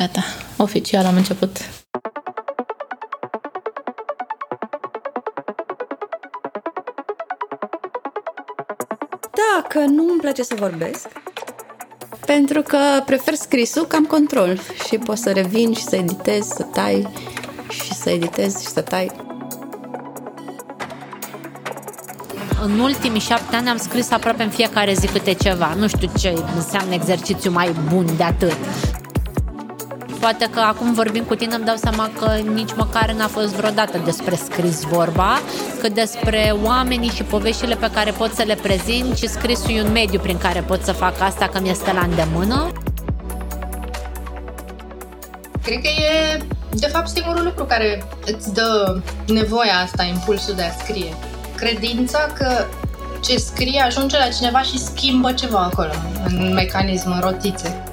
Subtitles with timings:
[0.00, 0.24] Gata,
[0.56, 1.56] oficial am început.
[9.20, 11.08] Da, că nu îmi place să vorbesc.
[12.26, 14.58] Pentru că prefer scrisul că am control
[14.88, 17.08] și pot să revin și să editez, să tai
[17.68, 19.10] și să editez și să tai.
[22.62, 25.74] În ultimii șapte ani am scris aproape în fiecare zi câte ceva.
[25.74, 28.56] Nu știu ce înseamnă exercițiu mai bun de atât.
[30.20, 33.98] Poate că acum vorbim cu tine îmi dau seama că nici măcar n-a fost vreodată
[34.04, 35.40] despre scris vorba,
[35.80, 39.92] cât despre oamenii și poveștile pe care pot să le prezint și scrisul e un
[39.92, 42.72] mediu prin care pot să fac asta că mi-este la îndemână.
[45.62, 50.82] Cred că e, de fapt, singurul lucru care îți dă nevoia asta, impulsul de a
[50.84, 51.14] scrie.
[51.56, 52.64] Credința că
[53.24, 55.92] ce scrie ajunge la cineva și schimbă ceva acolo,
[56.26, 57.84] în mecanism, în rotițe.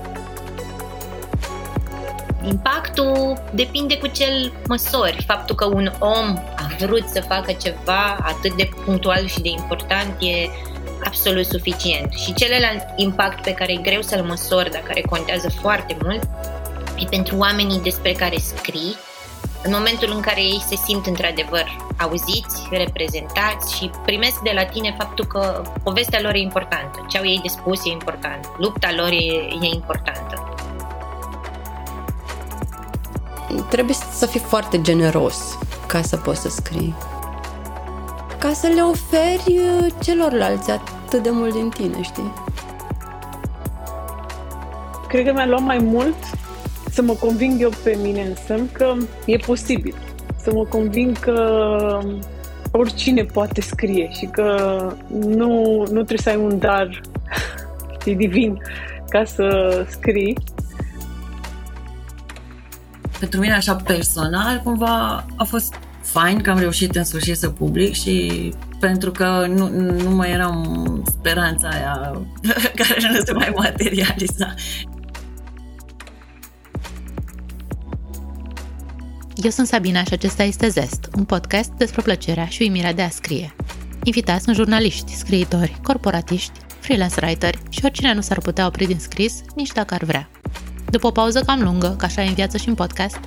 [2.48, 5.24] Impactul depinde cu ce măsori.
[5.26, 10.22] Faptul că un om a vrut să facă ceva atât de punctual și de important
[10.22, 10.50] e
[11.04, 12.14] absolut suficient.
[12.14, 16.24] Și celălalt impact pe care e greu să-l măsori, dar care contează foarte mult,
[16.98, 18.96] e pentru oamenii despre care scrii,
[19.64, 21.66] în momentul în care ei se simt într-adevăr
[22.00, 27.26] auziți, reprezentați și primesc de la tine faptul că povestea lor e importantă, ce au
[27.26, 29.26] ei de spus e important, lupta lor e,
[29.62, 30.27] e importantă
[33.70, 36.96] trebuie să fii foarte generos ca să poți să scrii.
[38.40, 42.34] Ca să le oferi uh, celorlalți atât de mult din tine, știi?
[45.08, 46.16] Cred că mi-a luat mai mult
[46.90, 48.94] să mă conving eu pe mine însă că
[49.26, 49.96] e posibil.
[50.42, 51.60] Să mă conving că
[52.72, 54.56] oricine poate scrie și că
[55.10, 57.02] nu, nu trebuie să ai un dar
[58.00, 58.62] știi, divin
[59.10, 60.38] ca să scrii
[63.20, 67.94] pentru mine așa personal cumva a fost fain că am reușit în sfârșit să public
[67.94, 72.22] și pentru că nu, nu mai eram speranța aia
[72.80, 74.54] care nu se mai materializa.
[79.36, 83.10] Eu sunt Sabina și acesta este Zest, un podcast despre plăcerea și uimirea de a
[83.10, 83.56] scrie.
[84.04, 89.42] Invitați sunt jurnaliști, scriitori, corporatiști, freelance writer și oricine nu s-ar putea opri din scris,
[89.56, 90.30] nici dacă ar vrea.
[90.90, 93.20] După o pauză cam lungă, ca așa în viață și în podcast,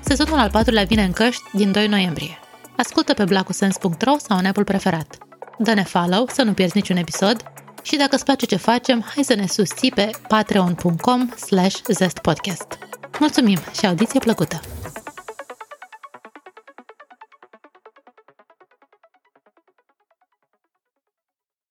[0.00, 2.38] sezonul al patrulea vine în căști din 2 noiembrie.
[2.76, 5.18] Ascultă pe blacusens.ro sau în Apple preferat.
[5.58, 7.36] Dă-ne follow să nu pierzi niciun episod
[7.82, 12.78] și dacă îți place ce facem, hai să ne susții pe patreon.com slash zestpodcast.
[13.18, 14.75] Mulțumim și audiție plăcută!